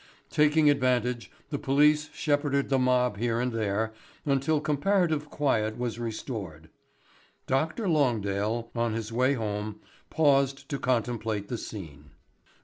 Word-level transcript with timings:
Taking 0.31 0.67
advantage, 0.67 1.29
the 1.51 1.59
police 1.59 2.09
shepherded 2.11 2.69
the 2.69 2.79
mob 2.79 3.17
here 3.17 3.39
and 3.39 3.51
there 3.51 3.93
until 4.25 4.59
comparative 4.59 5.29
quiet 5.29 5.77
was 5.77 5.99
restored. 5.99 6.71
Dr. 7.45 7.87
Longdale, 7.87 8.69
on 8.75 8.93
his 8.93 9.13
way 9.13 9.35
home, 9.35 9.79
paused 10.09 10.67
to 10.69 10.79
contemplate 10.79 11.49
the 11.49 11.57
scene. 11.59 12.13